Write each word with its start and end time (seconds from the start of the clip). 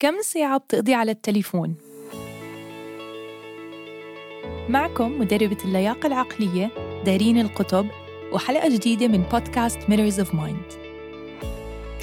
كم 0.00 0.22
ساعة 0.22 0.58
بتقضي 0.58 0.94
على 0.94 1.10
التليفون؟ 1.10 1.76
معكم 4.68 5.20
مدربة 5.20 5.56
اللياقة 5.64 6.06
العقلية 6.06 6.70
دارين 7.04 7.38
القطب 7.38 7.86
وحلقة 8.32 8.68
جديدة 8.68 9.08
من 9.08 9.22
بودكاست 9.22 9.78
Mirrors 9.78 10.26
of 10.26 10.32
Mind. 10.32 10.76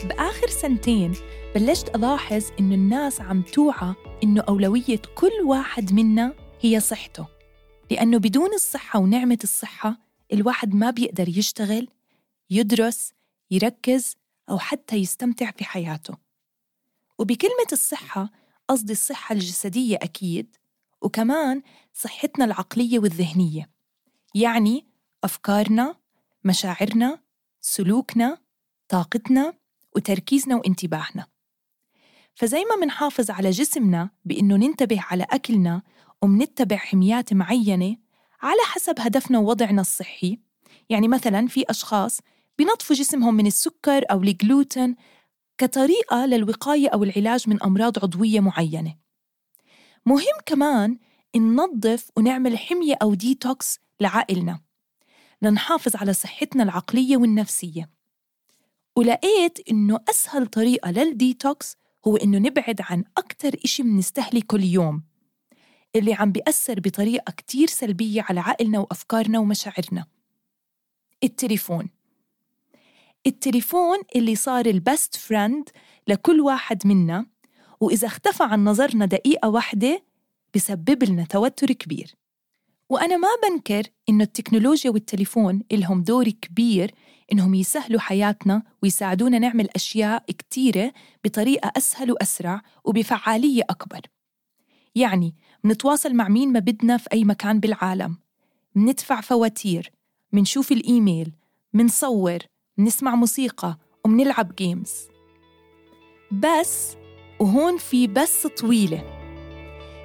بآخر 0.05 0.47
سنتين 0.47 1.13
بلشت 1.55 1.95
ألاحظ 1.95 2.43
إنه 2.59 2.75
الناس 2.75 3.21
عم 3.21 3.41
توعى 3.41 3.93
إنه 4.23 4.41
أولوية 4.41 5.01
كل 5.15 5.31
واحد 5.45 5.93
منا 5.93 6.33
هي 6.61 6.79
صحته. 6.79 7.27
لأنه 7.91 8.17
بدون 8.17 8.53
الصحة 8.53 8.99
ونعمة 8.99 9.39
الصحة 9.43 9.97
الواحد 10.33 10.75
ما 10.75 10.91
بيقدر 10.91 11.29
يشتغل 11.29 11.87
يدرس 12.49 13.13
يركز 13.51 14.15
أو 14.49 14.59
حتى 14.59 14.95
يستمتع 14.95 15.51
في 15.51 15.65
حياته 15.65 16.22
وبكلمة 17.19 17.67
الصحة 17.71 18.29
قصدي 18.67 18.93
الصحة 18.93 19.33
الجسدية 19.33 19.95
أكيد 19.95 20.55
وكمان 21.01 21.61
صحتنا 21.93 22.45
العقلية 22.45 22.99
والذهنية. 22.99 23.69
يعني 24.35 24.87
أفكارنا 25.23 25.95
مشاعرنا 26.43 27.19
سلوكنا 27.61 28.37
طاقتنا 28.89 29.53
وتركيزنا 29.95 30.55
وانتباهنا. 30.55 31.27
فزي 32.35 32.63
ما 32.65 32.75
منحافظ 32.75 33.31
على 33.31 33.49
جسمنا 33.49 34.09
بإنه 34.25 34.55
ننتبه 34.55 35.01
على 35.01 35.25
أكلنا 35.29 35.81
ومنتبع 36.21 36.77
حميات 36.77 37.33
معينة 37.33 37.97
على 38.41 38.61
حسب 38.65 38.95
هدفنا 38.99 39.39
ووضعنا 39.39 39.81
الصحي. 39.81 40.39
يعني 40.89 41.07
مثلا 41.07 41.47
في 41.47 41.65
أشخاص 41.69 42.19
بنطفوا 42.59 42.95
جسمهم 42.95 43.33
من 43.33 43.47
السكر 43.47 44.03
أو 44.11 44.23
الجلوتين 44.23 44.95
كطريقة 45.63 46.25
للوقاية 46.25 46.89
أو 46.89 47.03
العلاج 47.03 47.49
من 47.49 47.63
أمراض 47.63 47.99
عضوية 47.99 48.39
معينة. 48.39 48.95
مهم 50.05 50.39
كمان 50.45 50.97
ننظف 51.35 52.09
ونعمل 52.17 52.57
حمية 52.57 52.95
أو 53.01 53.13
ديتوكس 53.13 53.79
لعائلنا. 53.99 54.59
لنحافظ 55.41 55.95
على 55.95 56.13
صحتنا 56.13 56.63
العقلية 56.63 57.17
والنفسية. 57.17 57.89
ولقيت 58.95 59.69
إنه 59.69 59.99
أسهل 60.09 60.47
طريقة 60.47 60.91
للديتوكس 60.91 61.75
هو 62.07 62.15
إنه 62.15 62.37
نبعد 62.37 62.81
عن 62.81 63.03
أكتر 63.17 63.55
إشي 63.63 63.83
بنستهلكه 63.83 64.55
اليوم 64.55 65.03
اللي 65.95 66.13
عم 66.13 66.31
بيأثر 66.31 66.79
بطريقة 66.79 67.31
كتير 67.31 67.67
سلبية 67.67 68.25
على 68.29 68.39
عقلنا 68.39 68.79
وأفكارنا 68.79 69.39
ومشاعرنا. 69.39 70.05
التليفون. 71.23 71.89
التليفون 73.27 73.97
اللي 74.15 74.35
صار 74.35 74.65
البست 74.65 75.15
فريند 75.15 75.69
لكل 76.07 76.41
واحد 76.41 76.87
منا 76.87 77.25
وإذا 77.79 78.07
اختفى 78.07 78.43
عن 78.43 78.63
نظرنا 78.63 79.05
دقيقة 79.05 79.49
واحدة 79.49 80.03
بسبب 80.55 81.03
لنا 81.03 81.25
توتر 81.25 81.71
كبير. 81.71 82.15
وأنا 82.89 83.17
ما 83.17 83.27
بنكر 83.43 83.83
إنه 84.09 84.23
التكنولوجيا 84.23 84.91
والتليفون 84.91 85.61
إلهم 85.71 86.03
دور 86.03 86.29
كبير 86.29 86.91
إنهم 87.31 87.53
يسهلوا 87.53 87.99
حياتنا 87.99 88.63
ويساعدونا 88.83 89.39
نعمل 89.39 89.69
أشياء 89.75 90.23
كتيرة 90.27 90.93
بطريقة 91.23 91.71
أسهل 91.77 92.11
وأسرع 92.11 92.61
وبفعالية 92.83 93.63
أكبر. 93.69 94.01
يعني 94.95 95.35
منتواصل 95.63 96.13
مع 96.13 96.27
مين 96.27 96.51
ما 96.51 96.59
بدنا 96.59 96.97
في 96.97 97.09
أي 97.13 97.23
مكان 97.23 97.59
بالعالم 97.59 98.17
مندفع 98.75 99.21
فواتير 99.21 99.91
منشوف 100.31 100.71
الإيميل 100.71 101.33
منصور 101.73 102.37
منسمع 102.77 103.15
موسيقى 103.15 103.77
ومنلعب 104.05 104.55
games 104.55 104.91
بس 106.31 106.95
وهون 107.39 107.77
في 107.77 108.07
بس 108.07 108.47
طويلة. 108.47 109.03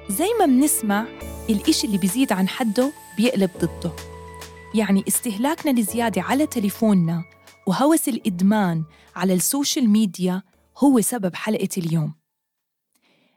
زي 0.09 0.27
ما 0.39 0.45
منسمع 0.45 1.05
الإشي 1.49 1.87
اللي 1.87 1.97
بيزيد 1.97 2.31
عن 2.31 2.47
حده 2.47 2.93
بيقلب 3.17 3.49
ضده. 3.57 3.91
يعني 4.75 5.03
استهلاكنا 5.07 5.71
الزيادة 5.71 6.21
على 6.21 6.47
تليفوننا 6.47 7.23
وهوس 7.67 8.07
الإدمان 8.09 8.83
على 9.15 9.33
السوشيال 9.33 9.89
ميديا 9.89 10.43
هو 10.77 11.01
سبب 11.01 11.35
حلقة 11.35 11.69
اليوم. 11.77 12.13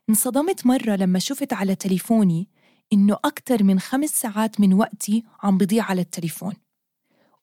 انصدمت 0.09 0.67
مرة 0.67 0.97
لما 0.97 1.19
شفت 1.19 1.53
على 1.53 1.75
تليفوني 1.75 2.49
إنه 2.93 3.17
أكتر 3.25 3.63
من 3.63 3.81
خمس 3.81 4.11
ساعات 4.11 4.61
من 4.61 4.75
وقتي 4.75 5.25
عم 5.43 5.59
بضيع 5.59 5.85
على 5.85 6.01
التليفون. 6.01 6.55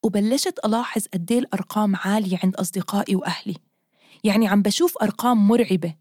وبلشت 0.03 0.59
ألاحظ 0.65 1.05
قد 1.13 1.31
الأرقام 1.31 1.95
عالية 1.95 2.39
عند 2.43 2.55
أصدقائي 2.55 3.15
وأهلي. 3.15 3.55
يعني 4.23 4.47
عم 4.47 4.61
بشوف 4.61 4.97
أرقام 5.01 5.47
مرعبة 5.47 5.95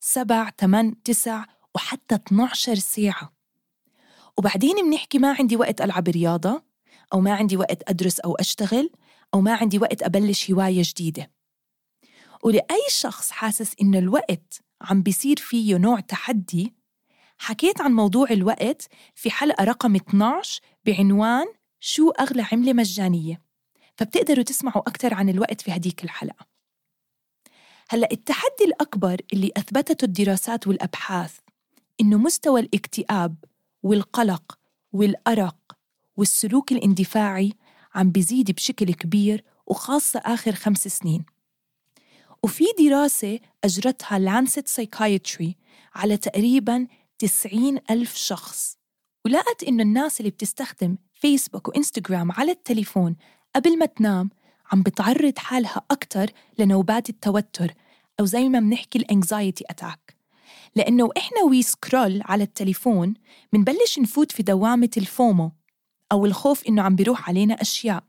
سبع، 0.00 0.50
ثمان، 0.60 1.02
تسع 1.02 1.44
وحتى 1.74 2.14
12 2.14 2.74
ساعة. 2.74 3.32
وبعدين 4.38 4.76
بنحكي 4.76 5.18
ما 5.18 5.36
عندي 5.38 5.56
وقت 5.56 5.80
ألعب 5.80 6.08
رياضة 6.08 6.62
أو 7.12 7.20
ما 7.20 7.34
عندي 7.34 7.56
وقت 7.56 7.90
أدرس 7.90 8.20
أو 8.20 8.34
أشتغل 8.34 8.90
أو 9.34 9.40
ما 9.40 9.54
عندي 9.54 9.78
وقت 9.78 10.02
أبلش 10.02 10.50
هواية 10.50 10.82
جديدة. 10.84 11.30
ولأي 12.44 12.86
شخص 12.88 13.30
حاسس 13.30 13.74
إنه 13.80 13.98
الوقت 13.98 14.62
عم 14.82 15.02
بيصير 15.02 15.36
فيه 15.36 15.76
نوع 15.76 16.00
تحدي 16.00 16.74
حكيت 17.38 17.80
عن 17.80 17.92
موضوع 17.92 18.30
الوقت 18.30 18.88
في 19.14 19.30
حلقة 19.30 19.64
رقم 19.64 19.96
12 19.96 20.60
بعنوان 20.84 21.46
شو 21.84 22.10
أغلى 22.10 22.46
عملة 22.52 22.72
مجانية؟ 22.72 23.42
فبتقدروا 23.96 24.44
تسمعوا 24.44 24.88
أكثر 24.88 25.14
عن 25.14 25.28
الوقت 25.28 25.60
في 25.60 25.72
هديك 25.72 26.04
الحلقة. 26.04 26.46
هلأ 27.88 28.08
التحدي 28.12 28.64
الأكبر 28.64 29.20
اللي 29.32 29.52
أثبتته 29.56 30.04
الدراسات 30.04 30.66
والأبحاث 30.66 31.38
إنه 32.00 32.18
مستوى 32.18 32.60
الاكتئاب 32.60 33.36
والقلق 33.82 34.58
والأرق 34.92 35.56
والسلوك 36.16 36.72
الاندفاعي 36.72 37.52
عم 37.94 38.10
بيزيد 38.10 38.50
بشكل 38.50 38.94
كبير 38.94 39.44
وخاصة 39.66 40.20
آخر 40.24 40.52
خمس 40.52 40.88
سنين. 40.88 41.24
وفي 42.42 42.64
دراسة 42.78 43.40
أجرتها 43.64 44.18
Lancet 44.18 44.68
Psychiatry 44.68 45.56
على 45.94 46.16
تقريباً 46.16 46.86
90 47.18 47.78
ألف 47.90 48.16
شخص 48.16 48.76
ولقت 49.24 49.62
إنه 49.62 49.82
الناس 49.82 50.20
اللي 50.20 50.30
بتستخدم 50.30 50.96
فيسبوك 51.22 51.68
وإنستغرام 51.68 52.32
على 52.32 52.52
التليفون. 52.52 53.16
قبل 53.56 53.78
ما 53.78 53.86
تنام 53.86 54.30
عم 54.72 54.82
بتعرض 54.82 55.38
حالها 55.38 55.82
أكتر 55.90 56.30
لنوبات 56.58 57.08
التوتر 57.08 57.74
أو 58.20 58.24
زي 58.24 58.48
ما 58.48 58.60
بنحكي 58.60 58.98
ال 58.98 59.06
anxiety 59.06 59.64
attack 59.70 60.16
لأنه 60.76 61.10
إحنا 61.16 61.42
وي 61.42 61.62
سكرول 61.62 62.22
على 62.24 62.44
التليفون 62.44 63.14
منبلش 63.52 63.98
نفوت 63.98 64.32
في 64.32 64.42
دوامة 64.42 64.90
الفومو 64.96 65.52
أو 66.12 66.26
الخوف 66.26 66.66
إنه 66.68 66.82
عم 66.82 66.96
بيروح 66.96 67.28
علينا 67.28 67.54
أشياء. 67.54 68.04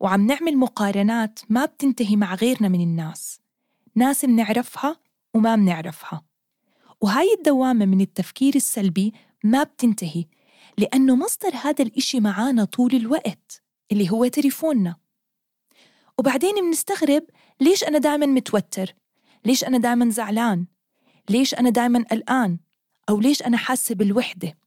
وعم 0.00 0.26
نعمل 0.26 0.56
مقارنات 0.56 1.38
ما 1.48 1.64
بتنتهي 1.64 2.16
مع 2.16 2.34
غيرنا 2.34 2.68
من 2.68 2.80
الناس. 2.80 3.40
ناس 3.94 4.24
منعرفها 4.24 4.96
وما 5.34 5.56
منعرفها 5.56 6.22
وهاي 7.00 7.34
الدوامة 7.38 7.84
من 7.84 8.00
التفكير 8.00 8.54
السلبي 8.54 9.14
ما 9.44 9.62
بتنتهي. 9.62 10.24
لأنه 10.78 11.16
مصدر 11.16 11.50
هذا 11.54 11.84
الإشي 11.84 12.20
معانا 12.20 12.64
طول 12.64 12.94
الوقت 12.94 13.62
اللي 13.92 14.10
هو 14.10 14.26
تليفوننا. 14.26 14.96
وبعدين 16.18 16.64
منستغرب 16.64 17.22
ليش 17.60 17.84
أنا 17.84 17.98
دائما 17.98 18.26
متوتر؟ 18.26 18.94
ليش 19.44 19.64
أنا 19.64 19.78
دائما 19.78 20.10
زعلان؟ 20.10 20.66
ليش 21.30 21.54
أنا 21.54 21.70
دائما 21.70 22.04
قلقان؟ 22.10 22.58
أو 23.08 23.20
ليش 23.20 23.42
أنا 23.42 23.56
حاسة 23.56 23.94
بالوحدة؟ 23.94 24.58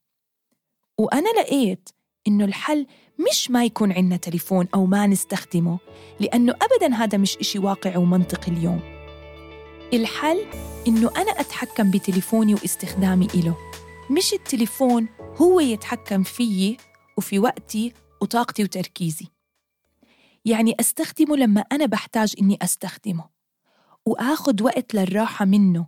وأنا 0.97 1.29
لقيت 1.29 1.89
إنه 2.27 2.45
الحل 2.45 2.87
مش 3.29 3.51
ما 3.51 3.65
يكون 3.65 3.91
عندنا 3.91 4.17
تليفون 4.17 4.67
أو 4.75 4.85
ما 4.85 5.07
نستخدمه 5.07 5.79
لأنه 6.19 6.55
أبدا 6.61 6.95
هذا 6.95 7.17
مش 7.17 7.37
إشي 7.37 7.59
واقعي 7.59 7.97
ومنطقي 7.97 8.51
اليوم. 8.51 8.79
الحل 9.93 10.45
إنه 10.87 11.11
أنا 11.17 11.31
أتحكم 11.31 11.91
بتليفوني 11.91 12.53
واستخدامي 12.53 13.27
إله 13.35 13.57
مش 14.09 14.33
التليفون 14.33 15.07
هو 15.37 15.59
يتحكم 15.59 16.23
فيي 16.23 16.77
وفي 17.17 17.39
وقتي 17.39 17.93
وطاقتي 18.21 18.63
وتركيزي. 18.63 19.27
يعني 20.45 20.75
أستخدمه 20.79 21.35
لما 21.35 21.61
أنا 21.71 21.85
بحتاج 21.85 22.35
إني 22.41 22.57
أستخدمه 22.61 23.29
وآخد 24.05 24.61
وقت 24.61 24.93
للراحة 24.93 25.45
منه 25.45 25.87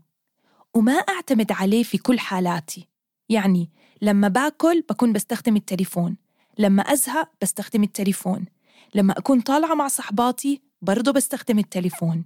وما 0.74 0.94
أعتمد 0.94 1.52
عليه 1.52 1.84
في 1.84 1.98
كل 1.98 2.20
حالاتي. 2.20 2.88
يعني 3.30 3.72
لما 4.02 4.28
باكل 4.28 4.82
بكون 4.90 5.14
بستخدم 5.14 5.56
التليفون 5.56 6.18
لما 6.58 6.82
أزهق 6.82 7.32
بستخدم 7.42 7.84
التليفون 7.84 8.46
لما 8.96 9.18
أكون 9.18 9.42
طالعة 9.42 9.74
مع 9.74 9.88
صحباتي 9.88 10.62
برضو 10.82 11.12
بستخدم 11.12 11.60
التليفون 11.60 12.26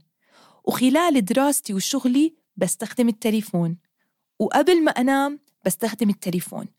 وخلال 0.64 1.26
دراستي 1.26 1.74
وشغلي 1.74 2.36
بستخدم 2.58 3.10
التليفون 3.10 3.78
وقبل 4.40 4.84
ما 4.84 4.92
أنام 4.92 5.40
بستخدم 5.66 6.10
التليفون. 6.10 6.79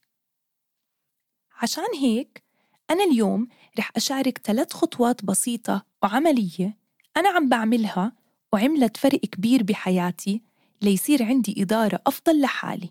عشان 1.63 1.85
هيك 2.01 2.43
أنا 2.91 3.05
اليوم 3.05 3.49
رح 3.79 3.91
أشارك 3.97 4.41
ثلاث 4.45 4.73
خطوات 4.73 5.25
بسيطة 5.25 5.85
وعملية 6.03 6.79
أنا 7.17 7.29
عم 7.29 7.49
بعملها 7.49 8.13
وعملت 8.53 8.97
فرق 8.97 9.21
كبير 9.21 9.63
بحياتي 9.63 10.43
ليصير 10.83 11.23
عندي 11.23 11.63
إدارة 11.63 12.01
أفضل 12.07 12.41
لحالي 12.41 12.91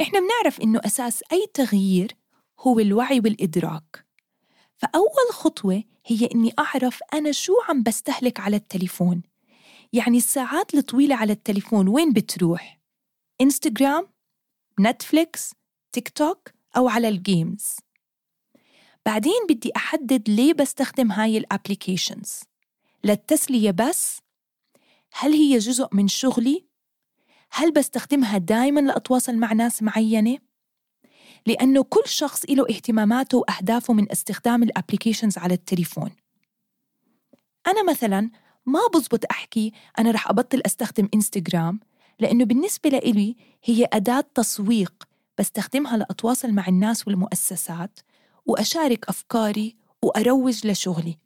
إحنا 0.00 0.20
بنعرف 0.20 0.60
إنه 0.60 0.80
أساس 0.84 1.22
أي 1.32 1.46
تغيير 1.54 2.16
هو 2.60 2.78
الوعي 2.80 3.20
والإدراك 3.20 4.06
فأول 4.76 5.32
خطوة 5.32 5.82
هي 6.06 6.28
إني 6.34 6.52
أعرف 6.58 7.00
أنا 7.14 7.32
شو 7.32 7.52
عم 7.68 7.82
بستهلك 7.82 8.40
على 8.40 8.56
التليفون 8.56 9.22
يعني 9.92 10.16
الساعات 10.16 10.74
الطويلة 10.74 11.16
على 11.16 11.32
التليفون 11.32 11.88
وين 11.88 12.12
بتروح؟ 12.12 12.80
إنستغرام؟ 13.40 14.08
نتفليكس؟ 14.80 15.54
تيك 15.92 16.08
توك؟ 16.08 16.55
أو 16.76 16.88
على 16.88 17.08
ال 17.08 17.19
games 17.19 17.76
بعدين 19.06 19.46
بدي 19.48 19.72
أحدد 19.76 20.30
ليه 20.30 20.52
بستخدم 20.52 21.12
هاي 21.12 21.38
ال 21.38 21.46
applications 21.46 22.40
للتسلية 23.04 23.70
بس؟ 23.70 24.18
هل 25.12 25.32
هي 25.32 25.58
جزء 25.58 25.88
من 25.92 26.08
شغلي؟ 26.08 26.66
هل 27.50 27.72
بستخدمها 27.72 28.38
دايما 28.38 28.80
لأتواصل 28.80 29.36
مع 29.36 29.52
ناس 29.52 29.82
معينة؟ 29.82 30.38
لأنه 31.46 31.82
كل 31.82 32.08
شخص 32.08 32.44
له 32.50 32.66
اهتماماته 32.70 33.38
وأهدافه 33.38 33.94
من 33.94 34.12
استخدام 34.12 34.62
ال 34.62 34.68
applications 34.68 35.38
على 35.38 35.54
التليفون 35.54 36.10
أنا 37.66 37.90
مثلا 37.90 38.30
ما 38.66 38.80
بزبط 38.94 39.24
أحكي 39.30 39.72
أنا 39.98 40.10
رح 40.10 40.30
أبطل 40.30 40.62
أستخدم 40.66 41.08
إنستغرام 41.14 41.80
لأنه 42.20 42.44
بالنسبة 42.44 42.90
لإلي 42.90 43.36
هي 43.64 43.88
أداة 43.92 44.24
تسويق 44.34 45.04
بستخدمها 45.38 45.96
لأتواصل 45.96 46.52
مع 46.52 46.68
الناس 46.68 47.08
والمؤسسات 47.08 48.00
وأشارك 48.46 49.08
أفكاري 49.08 49.76
وأروج 50.02 50.66
لشغلي. 50.66 51.18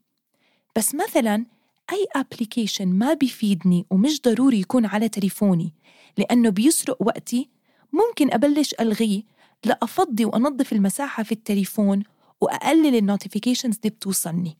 بس 0.76 0.94
مثلا 0.94 1.46
أي 1.92 2.06
أبليكيشن 2.16 2.88
ما 2.88 3.14
بيفيدني 3.14 3.86
ومش 3.90 4.22
ضروري 4.22 4.60
يكون 4.60 4.86
على 4.86 5.08
تليفوني 5.08 5.74
لأنه 6.18 6.50
بيسرق 6.50 6.96
وقتي 7.02 7.48
ممكن 7.92 8.32
أبلش 8.32 8.74
ألغيه 8.80 9.22
لأفضي 9.64 10.24
وأنظف 10.24 10.72
المساحة 10.72 11.22
في 11.22 11.32
التليفون 11.32 12.02
وأقلل 12.40 12.96
النوتيفيكيشنز 12.96 13.76
اللي 13.76 13.90
بتوصلني. 13.90 14.58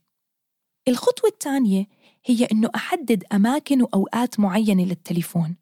الخطوة 0.88 1.30
الثانية 1.30 1.86
هي 2.24 2.44
إنه 2.44 2.70
أحدد 2.74 3.24
أماكن 3.32 3.82
وأوقات 3.82 4.40
معينة 4.40 4.84
للتليفون. 4.84 5.56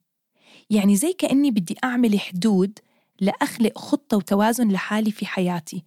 يعني 0.71 0.97
زي 0.97 1.13
كأني 1.13 1.51
بدي 1.51 1.77
أعمل 1.85 2.21
حدود 2.21 2.79
لأخلق 3.21 3.79
خطة 3.79 4.17
وتوازن 4.17 4.69
لحالي 4.69 5.13
في 5.13 5.27
حياتي. 5.27 5.85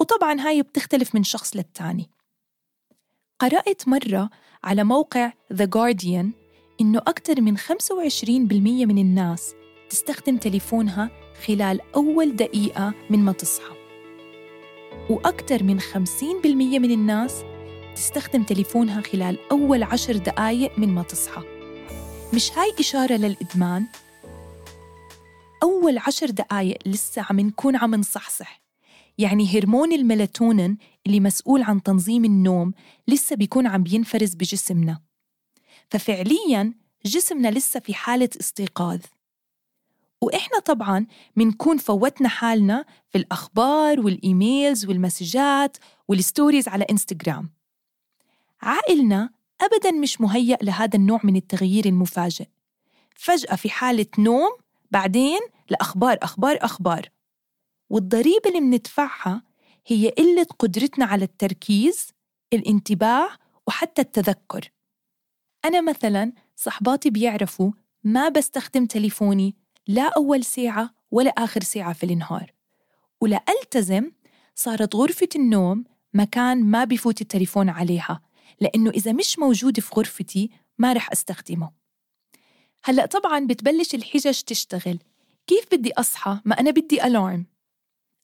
وطبعا 0.00 0.40
هاي 0.40 0.62
بتختلف 0.62 1.14
من 1.14 1.22
شخص 1.22 1.56
للتاني. 1.56 2.10
قرأت 3.38 3.88
مرة 3.88 4.30
على 4.64 4.84
موقع 4.84 5.32
The 5.52 5.66
Guardian 5.66 6.26
إنه 6.80 6.98
أكثر 6.98 7.40
من 7.40 7.58
25% 7.58 8.86
من 8.86 8.98
الناس 8.98 9.54
تستخدم 9.90 10.36
تليفونها 10.36 11.10
خلال 11.46 11.80
أول 11.94 12.36
دقيقة 12.36 12.94
من 13.10 13.18
ما 13.18 13.32
تصحى. 13.32 13.74
وأكثر 15.10 15.62
من 15.62 15.80
50% 15.80 16.46
من 16.78 16.90
الناس 16.90 17.42
تستخدم 17.94 18.42
تليفونها 18.42 19.00
خلال 19.00 19.38
أول 19.50 19.82
عشر 19.82 20.16
دقايق 20.16 20.78
من 20.78 20.88
ما 20.88 21.02
تصحى. 21.02 21.42
مش 22.34 22.52
هاي 22.58 22.74
إشارة 22.80 23.14
للإدمان؟ 23.14 23.86
أول 25.62 25.98
عشر 25.98 26.30
دقايق 26.30 26.78
لسه 26.86 27.26
عم 27.30 27.40
نكون 27.40 27.76
عم 27.76 27.94
نصحصح. 27.94 28.62
يعني 29.18 29.58
هرمون 29.58 29.92
الميلاتونين 29.92 30.78
اللي 31.06 31.20
مسؤول 31.20 31.62
عن 31.62 31.82
تنظيم 31.82 32.24
النوم 32.24 32.72
لسه 33.08 33.36
بيكون 33.36 33.66
عم 33.66 33.82
بينفرز 33.82 34.34
بجسمنا. 34.34 35.00
ففعليا 35.90 36.74
جسمنا 37.06 37.48
لسه 37.48 37.80
في 37.80 37.94
حالة 37.94 38.28
استيقاظ. 38.40 39.00
وإحنا 40.20 40.58
طبعا 40.58 41.06
منكون 41.36 41.78
فوتنا 41.78 42.28
حالنا 42.28 42.84
في 43.10 43.18
الأخبار 43.18 44.00
وال 44.00 44.21
emails 44.21 44.86
والمسجات 44.86 45.76
وال 46.08 46.21
stories 46.21 46.68
على 46.68 46.84
إنستغرام. 46.90 47.50
عقلنا 48.62 49.30
أبدا 49.60 49.90
مش 49.90 50.20
مهيأ 50.20 50.58
لهذا 50.62 50.96
النوع 50.96 51.20
من 51.24 51.36
التغيير 51.36 51.86
المفاجئ. 51.86 52.46
فجأة 53.14 53.56
في 53.56 53.70
حالة 53.70 54.06
نوم 54.18 54.50
بعدين 54.90 55.40
لأخبار 55.72 56.18
أخبار 56.22 56.58
أخبار. 56.60 57.08
والضريبة 57.90 58.48
اللي 58.48 58.60
مندفعها 58.60 59.42
هي 59.86 60.08
قلة 60.08 60.46
قدرتنا 60.58 61.04
على 61.04 61.24
التركيز 61.24 62.08
الانتباه 62.52 63.28
وحتى 63.66 64.02
التذكر. 64.02 64.70
أنا 65.64 65.80
مثلا 65.80 66.32
صحباتي 66.56 67.10
بيعرفوا 67.10 67.70
ما 68.04 68.28
بستخدم 68.28 68.86
تليفوني 68.86 69.56
لا 69.88 70.10
أول 70.16 70.44
ساعة 70.44 70.94
ولا 71.10 71.30
آخر 71.30 71.62
ساعة 71.62 71.92
في 71.92 72.06
النهار. 72.06 72.52
ولألتزم 73.20 74.10
صارت 74.54 74.96
غرفة 74.96 75.28
النوم 75.36 75.84
مكان 76.14 76.64
ما 76.64 76.84
بفوت 76.84 77.20
التليفون 77.20 77.68
عليها 77.68 78.20
لأنه 78.60 78.90
إذا 78.90 79.12
مش 79.12 79.38
موجود 79.38 79.80
في 79.80 79.94
غرفتي 79.94 80.50
ما 80.78 80.92
رح 80.92 81.12
أستخدمه. 81.12 81.70
هلأ 82.84 83.06
طبعا 83.06 83.46
بتبلش 83.46 83.94
الحجج 83.94 84.40
تشتغل. 84.40 84.98
كيف 85.52 85.66
بدي 85.72 85.92
أصحى 85.92 86.40
ما 86.44 86.60
أنا 86.60 86.70
بدي 86.70 87.04
ألارم 87.04 87.46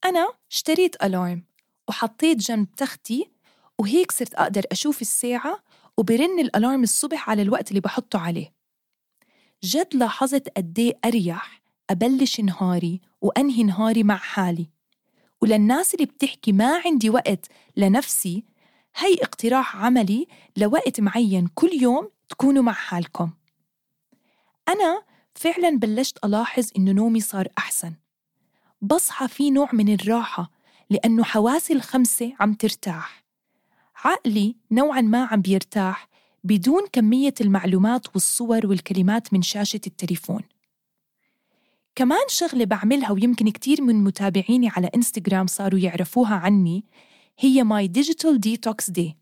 أنا 0.05 0.29
اشتريت 0.51 1.03
ألارم 1.03 1.45
وحطيت 1.89 2.39
جنب 2.39 2.75
تختي 2.77 3.31
وهيك 3.79 4.13
صرت 4.13 4.35
أقدر 4.35 4.63
أشوف 4.73 5.01
الساعة 5.01 5.65
وبرن 5.97 6.41
الألارم 6.41 6.83
الصبح 6.83 7.31
على 7.31 7.43
الوقت 7.43 7.69
اللي 7.69 7.81
بحطه 7.81 8.19
عليه. 8.19 8.55
جد 9.65 9.95
لاحظت 9.95 10.49
قديه 10.57 10.93
أريح 11.05 11.63
أبلش 11.91 12.41
نهاري 12.41 13.01
وأنهي 13.21 13.63
نهاري 13.63 14.03
مع 14.03 14.17
حالي. 14.17 14.71
وللناس 15.43 15.95
اللي 15.95 16.07
بتحكي 16.07 16.53
ما 16.53 16.83
عندي 16.85 17.11
وقت 17.11 17.47
لنفسي 17.77 18.45
هي 18.97 19.15
اقتراح 19.15 19.77
عملي 19.77 20.27
لوقت 20.57 21.01
معين 21.01 21.49
كل 21.55 21.71
يوم 21.83 22.11
تكونوا 22.29 22.63
مع 22.63 22.73
حالكم. 22.73 23.31
أنا 24.69 25.03
فعلا 25.39 25.79
بلشت 25.79 26.19
ألاحظ 26.25 26.71
إنه 26.77 26.93
نومي 26.93 27.21
صار 27.21 27.49
أحسن. 27.59 27.93
بصحى 28.83 29.29
في 29.29 29.51
نوع 29.51 29.69
من 29.73 29.95
الراحة 29.95 30.51
لأنه 30.91 31.25
حواسي 31.25 31.73
الخمسة 31.73 32.33
عم 32.41 32.55
ترتاح. 32.55 33.25
عقلي 34.05 34.57
نوعا 34.71 35.01
ما 35.01 35.25
عم 35.25 35.41
بيرتاح 35.41 36.09
بدون 36.45 36.87
كمية 36.93 37.35
المعلومات 37.41 38.07
والصور 38.15 38.67
والكلمات 38.67 39.33
من 39.33 39.43
شاشة 39.43 39.81
التليفون. 39.87 40.43
كمان 41.95 42.29
شغلة 42.29 42.65
بعملها 42.65 43.13
ويمكن 43.13 43.51
كتير 43.51 43.83
من 43.83 44.05
متابعيني 44.05 44.69
على 44.69 44.91
إنستغرام 44.95 45.47
صاروا 45.47 45.81
يعرفوها 45.81 46.35
عني 46.35 46.85
هي 47.39 47.65
my 47.65 47.89
digital 47.89 48.41
detox 48.41 48.91
day 48.91 49.17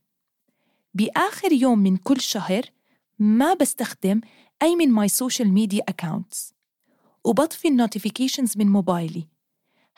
بآخر 0.94 1.52
يوم 1.52 1.78
من 1.78 1.96
كل 1.96 2.20
شهر 2.20 2.62
ما 3.18 3.54
بستخدم 3.54 4.20
أي 4.62 4.76
من 4.76 4.90
my 4.90 5.08
social 5.08 5.48
media 5.48 5.84
accounts 5.88 6.54
وبطفي 7.24 7.68
ال 7.68 7.75
notifications 7.75 8.58
من 8.58 8.66
موبايلي. 8.66 9.28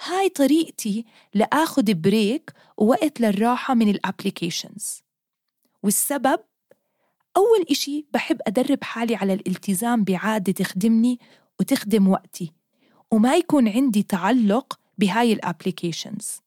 هاي 0.04 0.28
طريقتي 0.28 1.04
لآخذ 1.34 1.94
break 1.94 2.52
ووقت 2.76 3.20
للراحة 3.20 3.74
من 3.74 3.88
ال 3.88 3.97
applications 3.97 5.02
والسبب 5.82 6.40
أول 7.36 7.66
إشي 7.70 8.06
بحب 8.12 8.38
أدرب 8.46 8.84
حالي 8.84 9.16
على 9.16 9.32
الالتزام 9.32 10.04
بعادة 10.04 10.52
تخدمني 10.52 11.18
وتخدم 11.60 12.08
وقتي 12.08 12.52
وما 13.10 13.36
يكون 13.36 13.68
عندي 13.68 14.02
تعلق 14.02 14.80
بهاي 14.98 15.32
ال 15.32 15.41
applications 15.41 16.40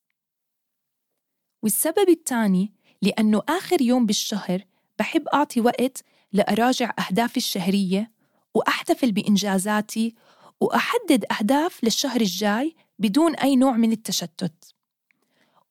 والسبب 1.63 2.09
الثاني 2.09 2.73
لأنه 3.01 3.41
آخر 3.49 3.81
يوم 3.81 4.05
بالشهر 4.05 4.65
بحب 4.99 5.27
أعطي 5.27 5.61
وقت 5.61 6.03
لأراجع 6.33 6.93
أهدافي 6.99 7.37
الشهرية 7.37 8.11
وأحتفل 8.53 9.11
بإنجازاتي 9.11 10.15
وأحدد 10.61 11.25
أهداف 11.31 11.83
للشهر 11.83 12.21
الجاي 12.21 12.75
بدون 12.99 13.35
أي 13.35 13.55
نوع 13.55 13.77
من 13.77 13.91
التشتت. 13.91 14.75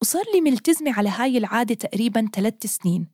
وصار 0.03 0.25
لي 0.35 0.41
ملتزمة 0.41 0.93
على 0.93 1.09
هاي 1.09 1.39
العادة 1.39 1.75
تقريباً 1.75 2.29
ثلاث 2.33 2.67
سنين. 2.67 3.07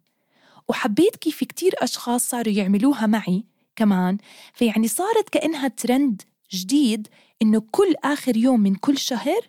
وحبيت 0.68 1.16
كيف 1.16 1.44
كتير 1.44 1.72
أشخاص 1.78 2.28
صاروا 2.28 2.52
يعملوها 2.52 3.06
معي 3.06 3.44
كمان 3.76 4.18
فيعني 4.54 4.88
صارت 4.88 5.28
كأنها 5.28 5.68
ترند 5.68 6.22
جديد 6.52 7.08
إنه 7.42 7.62
كل 7.70 7.94
آخر 8.04 8.36
يوم 8.36 8.60
من 8.60 8.74
كل 8.74 8.98
شهر 8.98 9.40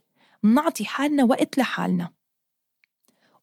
نعطي 0.44 0.86
حالنا 0.86 1.24
وقت 1.24 1.58
لحالنا. 1.58 2.10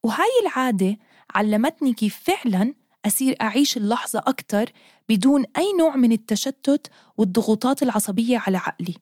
وهاي 0.02 0.30
العادة 0.42 0.98
علمتني 1.34 1.92
كيف 1.92 2.20
فعلاً 2.24 2.74
أصير 3.06 3.36
أعيش 3.40 3.76
اللحظة 3.76 4.18
أكتر 4.18 4.72
بدون 5.08 5.44
أي 5.56 5.72
نوع 5.78 5.96
من 5.96 6.12
التشتت 6.12 6.90
والضغوطات 7.16 7.82
العصبية 7.82 8.38
على 8.46 8.56
عقلي. 8.56 8.94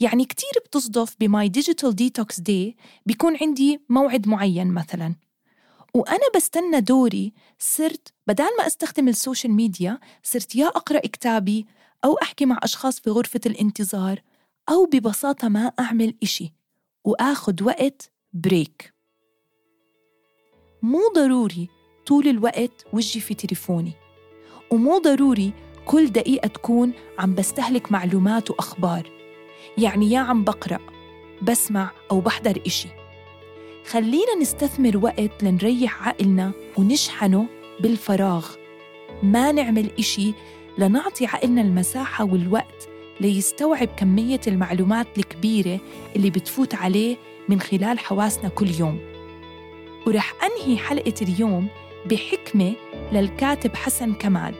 يعني 0.00 0.24
كتير 0.24 0.50
بتصدف 0.66 1.16
ب 1.20 1.29
my 1.29 1.48
digital 1.48 1.94
detox 1.96 2.40
day 2.40 2.76
بيكون 3.06 3.36
عندي 3.40 3.80
موعد 3.88 4.28
معين 4.28 4.74
مثلا. 4.74 5.14
وأنا 5.94 6.24
بستنى 6.36 6.80
دوري 6.80 7.32
صرت 7.58 8.12
بدال 8.26 8.48
ما 8.58 8.66
أستخدم 8.66 9.08
ال 9.08 9.14
social 9.14 9.52
media 9.52 9.98
صرت 10.22 10.56
يا 10.56 10.66
أقرأ 10.66 10.98
كتابي 10.98 11.66
أو 12.04 12.14
أحكي 12.14 12.46
مع 12.46 12.58
أشخاص 12.62 13.00
في 13.00 13.10
غرفة 13.10 13.40
الانتظار 13.46 14.22
أو 14.68 14.84
ببساطة 14.84 15.48
ما 15.48 15.72
أعمل 15.80 16.14
إشي 16.22 16.52
وآخد 17.04 17.62
وقت 17.62 18.10
بريك 18.32 18.94
مو 20.82 21.00
ضروري 21.14 21.68
طول 22.06 22.28
الوقت 22.28 22.86
وجهي 22.92 23.20
في 23.20 23.34
تليفوني. 23.34 23.92
ومو 24.70 24.98
ضروري 24.98 25.52
كل 25.84 26.06
دقيقة 26.06 26.46
تكون 26.46 26.92
عم 27.18 27.34
بستهلك 27.34 27.92
معلومات 27.92 28.50
وأخبار. 28.50 29.10
يعني 29.78 30.10
يا 30.10 30.20
عم 30.20 30.44
بقرأ 30.44 30.78
بسمع 31.42 31.90
أو 32.10 32.20
بحضر 32.20 32.62
إشي. 32.66 32.88
خلينا 33.90 34.34
نستثمر 34.40 34.96
وقت 34.96 35.42
لنريح 35.42 36.08
عقلنا 36.08 36.52
ونشحنه 36.76 37.46
بالفراغ. 37.80 38.46
ما 39.22 39.52
نعمل 39.52 39.90
إشي 39.98 40.32
لنعطي 40.78 41.26
عقلنا 41.26 41.62
المساحة 41.62 42.24
والوقت 42.24 42.88
ليستوعب 43.20 43.88
كمية 43.96 44.40
المعلومات 44.46 45.06
الكبيرة 45.18 45.80
اللي 46.16 46.30
بتفوت 46.30 46.74
عليه 46.74 47.16
من 47.48 47.60
خلال 47.60 47.98
حواسنا 47.98 48.48
كل 48.48 48.70
يوم. 48.70 48.98
ورح 50.06 50.34
أنهي 50.44 50.78
حلقة 50.78 51.14
اليوم 51.22 51.68
بحكمة 52.06 52.74
للكاتب 53.12 53.76
حسن 53.76 54.14
كمال. 54.14 54.54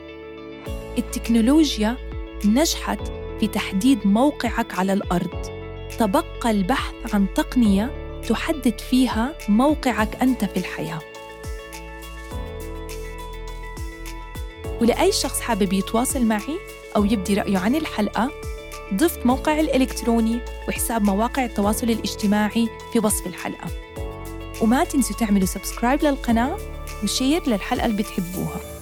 التكنولوجيا 0.97 1.97
نجحت 2.45 2.99
في 3.39 3.47
تحديد 3.47 4.07
موقعك 4.07 4.79
على 4.79 4.93
الأرض. 4.93 5.57
تبقى 5.99 6.51
البحث 6.51 6.93
عن 7.13 7.25
تقنية 7.35 7.91
تحدد 8.29 8.79
فيها 8.79 9.33
موقعك 9.49 10.21
أنت 10.21 10.45
في 10.45 10.57
الحياة. 10.57 10.99
ولأي 14.81 15.11
شخص 15.11 15.41
حابب 15.41 15.73
يتواصل 15.73 16.25
معي 16.25 16.57
أو 16.95 17.05
يبدي 17.05 17.33
رأيه 17.33 17.57
عن 17.57 17.75
الحلقة 17.75 18.31
ضفت 18.93 19.25
موقع 19.25 19.59
الإلكتروني 19.59 20.39
وحساب 20.67 21.03
مواقع 21.03 21.45
التواصل 21.45 21.89
الاجتماعي 21.89 22.69
في 22.93 22.99
وصف 22.99 23.27
الحلقة. 23.27 23.67
وما 24.61 24.83
تنسوا 24.83 25.15
تعملوا 25.15 25.45
subscribe 25.45 26.03
للقناة 26.03 26.57
و 27.03 27.09
share 27.09 27.41
للحلقة 27.49 27.85
اللي 27.85 27.97
بتحبوها. 28.03 28.76